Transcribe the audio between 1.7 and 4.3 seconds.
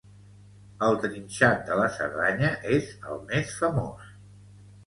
la Cerdanya és el més famòs